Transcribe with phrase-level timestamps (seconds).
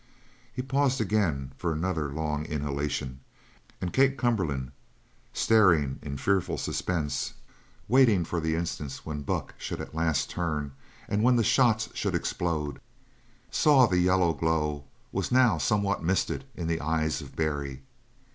[0.51, 3.19] He paused again, for another long inhalation,
[3.79, 4.71] and Kate Cumberland,
[5.31, 7.35] staring in fearful suspense,
[7.87, 10.71] waiting for the instant when Buck should at last turn
[11.07, 12.81] and when the shots should explode,
[13.51, 17.83] saw that the yellow glow was now somewhat misted in the eyes of Barry.